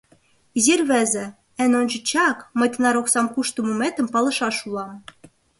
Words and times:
—Изи 0.57 0.73
рвезе, 0.81 1.25
эн 1.63 1.71
ончычак 1.81 2.37
мый 2.57 2.69
тынар 2.73 2.95
оксам 3.01 3.27
кушто 3.33 3.59
муметым 3.67 4.07
палышаш 4.13 4.57
улам. 4.67 4.91